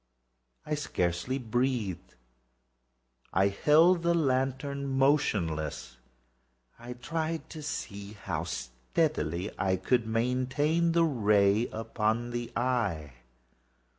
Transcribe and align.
I 0.65 0.73
scarcely 0.73 1.37
breathed. 1.37 2.15
I 3.33 3.49
held 3.49 4.01
the 4.01 4.15
lantern 4.15 4.87
motionless. 4.87 5.97
I 6.79 6.93
tried 6.93 7.43
how 8.23 8.43
steadily 8.45 9.51
I 9.59 9.75
could 9.75 10.07
maintain 10.07 10.93
the 10.93 11.05
ray 11.05 11.67
upon 11.67 12.31
the 12.31 12.51
eve. 12.57 13.11